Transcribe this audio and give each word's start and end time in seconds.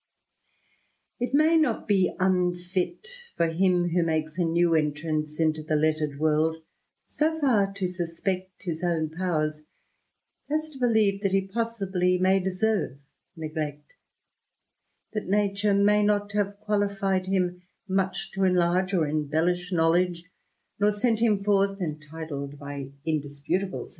It 1.19 1.35
may 1.35 1.57
not 1.57 1.87
be 1.87 2.11
unfit 2.19 3.07
for 3.37 3.49
him 3.49 3.89
who 3.89 4.01
makes 4.01 4.39
a 4.39 4.43
new 4.43 4.73
entrance 4.73 5.37
CInto 5.37 5.63
the 5.63 5.75
lettered 5.75 6.17
world, 6.19 6.55
so 7.05 7.39
far 7.39 7.71
to 7.73 7.87
suspect 7.87 8.63
his 8.63 8.81
own 8.83 9.11
powers, 9.11 9.61
as 10.49 10.69
to 10.69 10.79
believe 10.79 11.21
that 11.21 11.33
he 11.33 11.47
possibly 11.47 12.17
may 12.17 12.39
deserve 12.39 12.97
neglect; 13.35 13.93
^t 15.15 15.27
nature 15.27 15.75
may 15.75 16.01
not 16.01 16.33
have 16.33 16.59
qualified 16.61 17.27
him 17.27 17.61
much 17.87 18.31
to 18.31 18.43
enlarge 18.43 18.95
or 18.95 19.07
embellish 19.07 19.71
knowledge, 19.71 20.23
nor 20.79 20.91
sent 20.91 21.19
him 21.19 21.43
forth 21.43 21.79
entitled 21.79 22.57
by 22.57 22.89
indisputable 23.05 23.69
^ 23.69 23.69
THE 23.71 23.77
RAMBLER. 23.77 23.89